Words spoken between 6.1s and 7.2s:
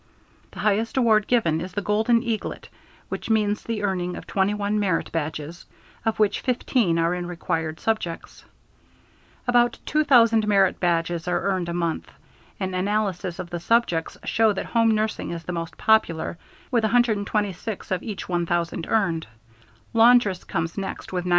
which 15 are